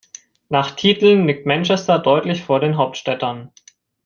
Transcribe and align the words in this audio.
Nach 0.49 0.71
Titeln 0.71 1.27
liegt 1.27 1.45
Manchester 1.45 1.99
deutlich 1.99 2.41
vor 2.41 2.59
den 2.59 2.75
Hauptstädtern. 2.75 3.51